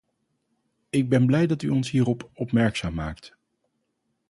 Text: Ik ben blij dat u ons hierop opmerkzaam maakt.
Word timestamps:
Ik 0.89 1.09
ben 1.09 1.25
blij 1.25 1.47
dat 1.47 1.61
u 1.61 1.69
ons 1.69 1.91
hierop 1.91 2.29
opmerkzaam 2.33 2.93
maakt. 2.93 3.35